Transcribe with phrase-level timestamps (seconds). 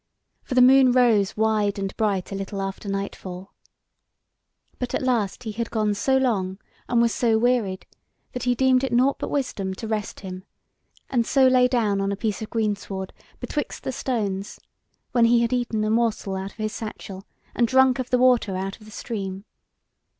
[0.41, 3.53] For the moon rose wide and bright a little after nightfall.
[4.79, 6.57] But at last he had gone so long,
[6.89, 7.85] and was so wearied,
[8.33, 10.43] that he deemed it nought but wisdom to rest him,
[11.07, 14.59] and so lay down on a piece of greensward betwixt the stones,
[15.11, 18.55] when he had eaten a morsel out of his satchel, and drunk of the water
[18.55, 19.45] out of the stream.